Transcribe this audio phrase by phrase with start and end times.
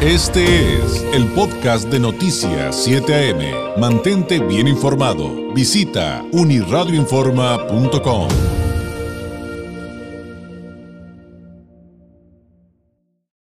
[0.00, 0.44] Este
[0.76, 3.80] es el podcast de Noticias 7 AM.
[3.80, 5.52] Mantente bien informado.
[5.52, 8.28] Visita uniradioinforma.com.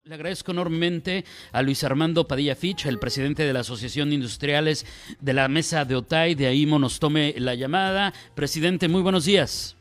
[0.04, 4.86] Le agradezco enormemente a Luis Armando Padilla Fitch, el presidente de la Asociación de Industriales
[5.20, 6.34] de la Mesa de Otay.
[6.34, 8.14] De ahí nos tome la llamada.
[8.34, 9.76] Presidente, muy buenos días.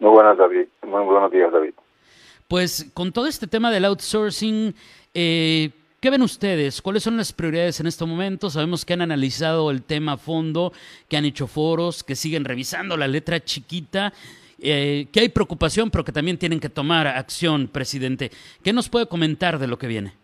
[0.00, 0.66] Muy buenas, David.
[0.82, 1.74] Muy buenos días, David.
[2.48, 4.74] Pues con todo este tema del outsourcing,
[5.14, 5.70] eh,
[6.00, 6.82] ¿qué ven ustedes?
[6.82, 8.50] ¿Cuáles son las prioridades en este momento?
[8.50, 10.72] Sabemos que han analizado el tema a fondo,
[11.08, 14.12] que han hecho foros, que siguen revisando la letra chiquita.
[14.60, 18.30] Eh, que hay preocupación, pero que también tienen que tomar acción, presidente.
[18.64, 20.14] ¿Qué nos puede comentar de lo que viene?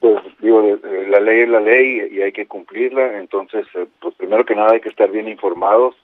[0.00, 0.60] Pues digo,
[1.08, 4.72] la ley es la ley y hay que cumplirla, entonces, eh, pues primero que nada
[4.72, 5.94] hay que estar bien informados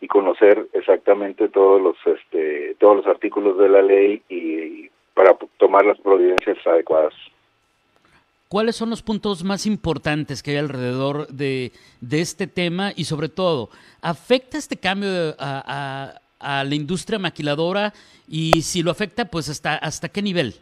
[0.00, 5.84] y conocer exactamente todos los este, todos los artículos de la ley y, para tomar
[5.84, 7.14] las providencias adecuadas.
[8.50, 11.70] ¿Cuáles son los puntos más importantes que hay alrededor de,
[12.00, 13.70] de este tema y sobre todo,
[14.02, 17.92] afecta este cambio a, a la industria maquiladora
[18.26, 20.54] y si lo afecta, pues hasta, hasta qué nivel?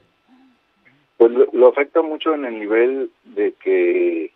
[1.17, 4.33] Pues lo, afecta mucho en el nivel de que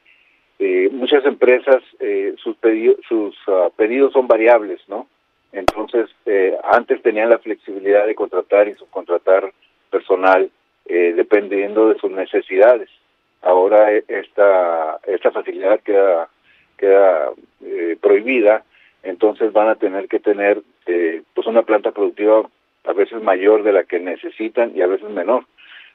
[0.59, 5.09] eh, muchas empresas, eh, sus, pedidos, sus ah, pedidos son variables, ¿no?
[5.53, 9.53] Entonces, eh, antes tenían la flexibilidad de contratar y subcontratar
[9.91, 10.51] personal
[10.85, 12.91] dependiendo de sus necesidades.
[13.43, 16.29] Ahora esta, esta facilidad queda,
[16.77, 17.31] queda
[18.01, 18.65] prohibida
[19.03, 22.49] entonces van a tener que tener eh, pues una planta productiva
[22.85, 25.45] a veces mayor de la que necesitan y a veces menor.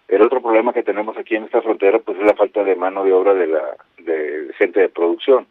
[0.08, 3.03] El otro problema que tenemos aquí en esta frontera pues es la falta de mano
[3.03, 5.48] de obra de la de gente de producción.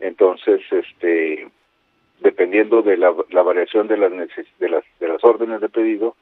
[0.00, 1.48] Entonces, este
[2.20, 6.16] dependiendo de la, la variación de las, de las de las órdenes de pedido,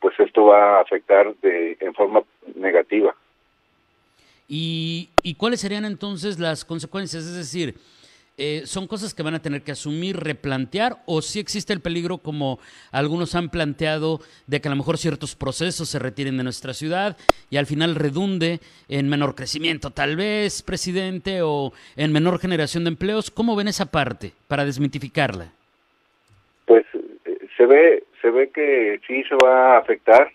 [0.00, 2.22] pues esto va a afectar de en forma
[2.54, 3.14] negativa.
[4.48, 7.24] ¿Y, y cuáles serían entonces las consecuencias?
[7.24, 7.74] Es decir,
[8.40, 12.18] eh, son cosas que van a tener que asumir, replantear, o si existe el peligro,
[12.18, 12.60] como
[12.92, 17.16] algunos han planteado, de que a lo mejor ciertos procesos se retiren de nuestra ciudad
[17.50, 22.90] y al final redunde en menor crecimiento, tal vez, presidente, o en menor generación de
[22.90, 23.32] empleos.
[23.32, 25.50] ¿Cómo ven esa parte para desmitificarla?
[26.64, 30.30] Pues eh, se ve, se ve que sí se va a afectar,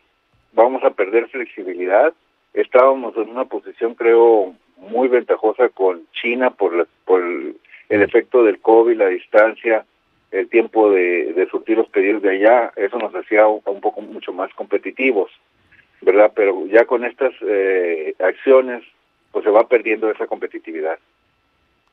[0.52, 2.14] vamos a perder flexibilidad.
[2.53, 8.59] Estábamos en una posición, creo, muy ventajosa con China por, la, por el efecto del
[8.59, 9.86] COVID, la distancia,
[10.34, 14.52] el tiempo de, surtir los pedidos de allá, eso nos hacía un, poco mucho más
[14.56, 15.30] competitivos,
[16.02, 16.31] ¿verdad?
[16.36, 18.84] Pero ya con estas eh, acciones,
[19.31, 20.97] pues se va perdiendo esa competitividad.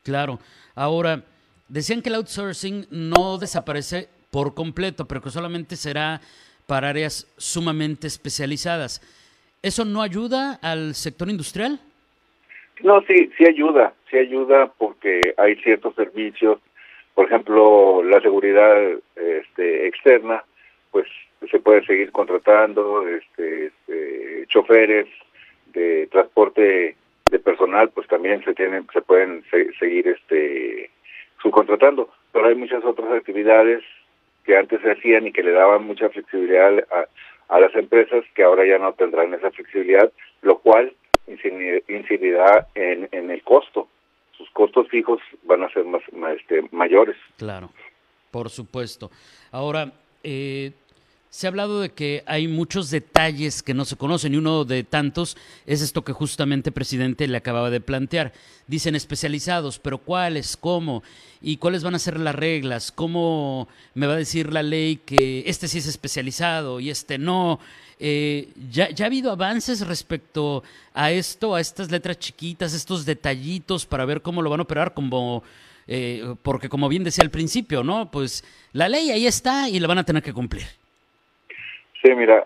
[0.03, 0.39] Claro.
[0.75, 1.23] Ahora,
[1.69, 6.23] decían que el outsourcing no desaparece por completo, pero que solamente será
[6.67, 9.03] para áreas sumamente especializadas.
[9.63, 11.79] ¿Eso no ayuda al sector industrial?
[12.83, 16.59] No, sí, sí ayuda, sí ayuda porque hay ciertos servicios,
[17.15, 18.75] por ejemplo, la seguridad
[19.17, 20.43] este, externa,
[20.91, 21.07] pues
[21.51, 25.07] se puede seguir contratando, este, este, choferes
[25.75, 26.97] de transporte
[27.31, 29.45] de personal, pues también se tienen, se pueden
[29.79, 30.91] seguir este
[31.43, 33.83] subcontratando, pero hay muchas otras actividades
[34.45, 37.07] que antes se hacían y que le daban mucha flexibilidad a,
[37.51, 40.11] a las empresas que ahora ya no tendrán esa flexibilidad,
[40.43, 40.93] lo cual
[41.27, 43.89] incidirá en, en el costo.
[44.37, 46.03] Sus costos fijos van a ser más,
[46.39, 47.17] este, mayores.
[47.37, 47.71] Claro,
[48.31, 49.11] por supuesto.
[49.51, 50.73] Ahora, eh,
[51.31, 54.83] se ha hablado de que hay muchos detalles que no se conocen y uno de
[54.83, 58.33] tantos es esto que justamente el presidente le acababa de plantear.
[58.67, 60.57] Dicen especializados, pero ¿cuáles?
[60.57, 61.05] ¿Cómo?
[61.41, 62.91] ¿Y cuáles van a ser las reglas?
[62.91, 67.61] ¿Cómo me va a decir la ley que este sí es especializado y este no?
[68.01, 70.65] Eh, ¿ya, ¿Ya ha habido avances respecto
[70.95, 74.95] a esto, a estas letras chiquitas, estos detallitos para ver cómo lo van a operar
[74.95, 75.45] como...
[75.87, 78.11] Eh, porque como bien decía al principio, ¿no?
[78.11, 80.80] Pues la ley ahí está y la van a tener que cumplir.
[82.03, 82.45] Sí, mira,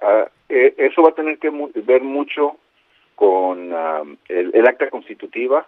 [0.49, 2.57] eh, eso va a tener que ver mucho
[3.15, 5.67] con ah, el, acta constitutiva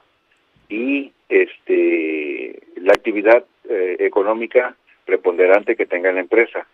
[0.69, 4.75] y este la actividad eh, económica
[5.05, 6.67] preponderante que tenga la empresa.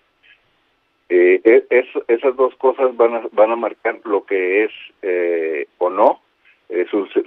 [1.11, 4.73] Eh, e, esas dos cosas van a, van a marcar lo que es
[5.79, 6.23] o no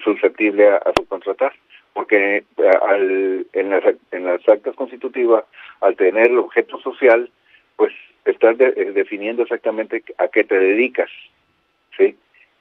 [0.04, 1.54] susceptible a, subcontratar,
[1.94, 2.44] porque
[2.82, 5.46] al, en, las, en las actas constitutivas,
[5.82, 7.30] al tener el objeto social,
[8.52, 11.10] estás eh, definiendo exactamente a qué te dedicas,
[11.98, 12.16] ¿sí?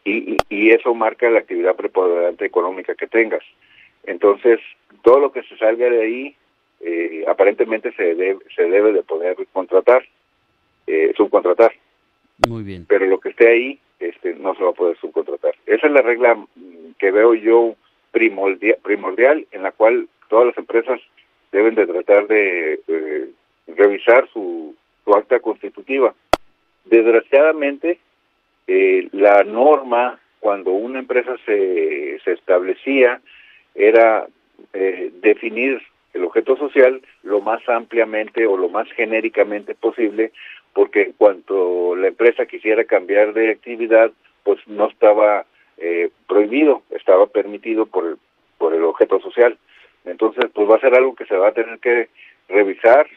[0.04, 3.42] Y, y, eso marca la actividad preponderante económica que tengas.
[4.04, 4.60] Entonces,
[5.02, 6.36] todo lo que se salga de ahí,
[6.80, 10.04] eh, aparentemente se debe, se debe de poder contratar,
[10.86, 11.72] eh, subcontratar.
[12.46, 12.84] Muy bien.
[12.86, 15.54] Pero lo que esté ahí, este, no se va a poder subcontratar.
[15.64, 16.46] Esa es la regla
[16.98, 17.74] que veo yo
[18.10, 21.00] primordial, primordial, en la cual todas las empresas
[21.50, 22.80] deben de tratar de
[23.68, 24.73] revisar su,
[25.04, 26.14] su acta constitutiva.
[26.84, 27.98] Desgraciadamente,
[28.66, 33.20] eh, la norma cuando una empresa se, se establecía
[33.74, 34.26] era
[34.72, 35.80] eh, definir
[36.12, 40.32] el objeto social lo más ampliamente o lo más genéricamente posible,
[40.72, 44.12] porque en cuanto la empresa quisiera cambiar de actividad,
[44.42, 45.44] pues no estaba
[45.78, 48.16] eh, prohibido, estaba permitido por el,
[48.58, 49.58] por el objeto social.
[50.04, 52.08] Entonces, pues va a ser algo que se va a tener que
[52.48, 53.08] revisar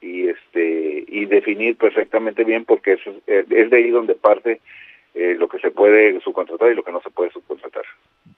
[0.00, 4.60] y este y definir perfectamente bien, porque es, es de ahí donde parte
[5.14, 7.84] eh, lo que se puede subcontratar y lo que no se puede subcontratar.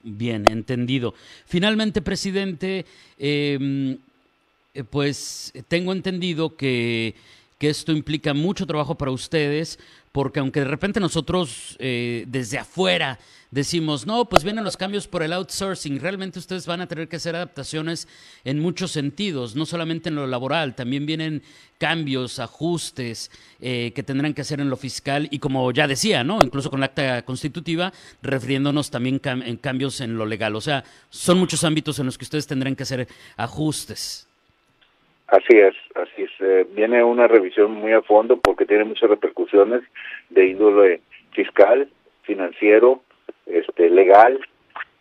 [0.03, 1.13] Bien, entendido.
[1.45, 2.85] Finalmente, presidente,
[3.17, 3.97] em,
[4.73, 7.13] eh, pues tengo entendido que,
[7.57, 9.79] que esto implica mucho trabajo para ustedes,
[10.11, 13.19] porque aunque de repente nosotros eh, desde afuera
[13.51, 15.99] decimos, no, pues vienen los cambios por el outsourcing.
[15.99, 18.07] Realmente ustedes van a tener que hacer adaptaciones
[18.43, 21.41] en muchos sentidos, no solamente en lo laboral, también vienen
[21.77, 23.31] cambios, ajustes
[23.61, 26.39] eh, que tendrán que hacer en lo fiscal y como ya decía, ¿no?
[26.43, 30.55] Incluso con la acta constitutiva, refiriéndonos también en cambios en lo legal.
[30.55, 34.27] O sea, son muchos ámbitos en los que ustedes tendrán que hacer ajustes.
[35.27, 35.84] Así es, así es.
[36.39, 39.81] Eh, viene una revisión muy a fondo porque tiene muchas repercusiones
[40.29, 41.01] de índole
[41.31, 41.89] fiscal,
[42.23, 43.01] financiero,
[43.45, 44.39] este, legal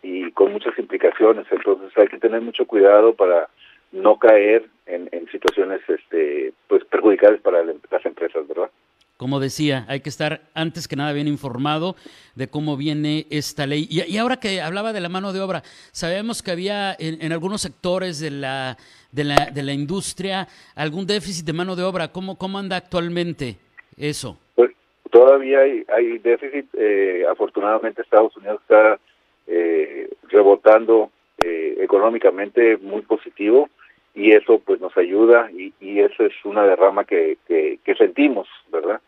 [0.02, 1.46] y con muchas implicaciones.
[1.50, 3.48] Entonces hay que tener mucho cuidado para
[3.92, 8.70] no caer en, situaciones este, pues perjudiciales para las empresas, ¿verdad?
[9.16, 11.94] Como decía, hay que estar antes que nada bien informado
[12.34, 13.86] de cómo viene esta ley.
[13.88, 15.62] Y, ahora que hablaba de la mano de obra,
[15.92, 18.76] sabemos que había en, algunos sectores de la,
[19.12, 22.08] de, la, de la industria algún déficit de mano de obra.
[22.08, 23.56] ¿Cómo, cómo anda actualmente
[23.96, 24.36] eso?
[24.56, 24.72] Pues
[25.10, 26.66] todavía hay, hay déficit.
[26.74, 28.98] Eh, afortunadamente Estados Unidos está
[29.46, 33.68] eh, rebotando eh, económicamente muy positivo
[34.14, 39.00] y eso pues nos ayuda y, y eso es una derrama que, que, sentimos, ¿verdad?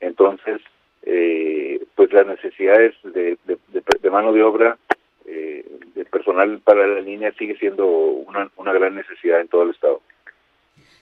[0.00, 0.60] Entonces,
[1.02, 4.76] pues las necesidades de, de, mano de obra,
[5.24, 10.00] de personal para la línea sigue siendo una, una gran necesidad en todo el estado.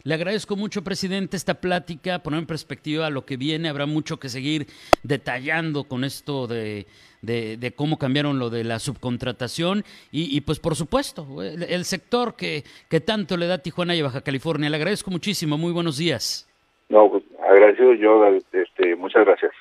[0.04, 3.68] Le agradezco mucho, presidente, esta plática, poner en perspectiva lo que viene.
[3.68, 4.66] Habrá mucho que seguir
[5.02, 6.86] detallando con esto de,
[7.22, 13.00] de, cómo cambiaron lo de la subcontratación y, pues por supuesto, el, sector que, que,
[13.00, 14.70] tanto le da Tijuana y Baja California.
[14.70, 15.58] Le agradezco muchísimo.
[15.58, 16.48] Muy buenos días.
[16.88, 19.52] No, pues, agradecido yo, este, muchas gracias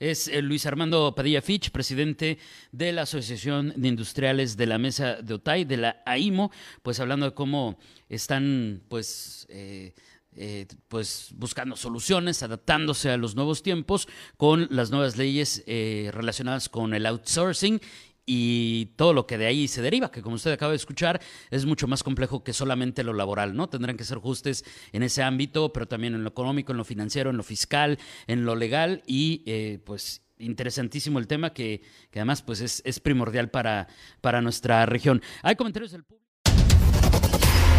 [0.00, 2.38] es eh, Luis Armando Padilla Fitch, presidente
[2.72, 6.50] de la Asociación de Industriales de la Mesa de Otay, de la AIMO,
[6.82, 9.92] pues hablando de cómo están pues eh,
[10.36, 14.08] eh, pues buscando soluciones, adaptándose a los nuevos tiempos
[14.38, 17.80] con las nuevas leyes relacionadas con el outsourcing
[18.26, 21.20] y todo lo que de ahí se deriva, que como usted acaba de escuchar,
[21.50, 23.68] es mucho más complejo que solamente lo laboral, ¿no?
[23.68, 27.30] Tendrán que ser ajustes en ese ámbito, pero también en lo económico, en lo financiero,
[27.30, 32.42] en lo fiscal, en lo legal y eh, pues interesantísimo el tema que, que además
[32.42, 33.88] pues es, es, primordial para,
[34.20, 35.20] para nuestra región.
[35.42, 36.20] Hay comentarios del público.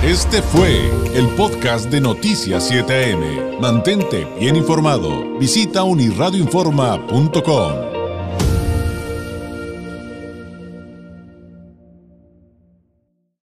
[0.03, 3.59] Este fue el podcast de Noticias 7am.
[3.59, 5.37] Mantente bien informado.
[5.37, 7.90] Visita unirradioinforma.com.